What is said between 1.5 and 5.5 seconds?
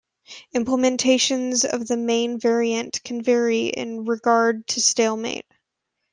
of the main variant can vary in regard to stalemate.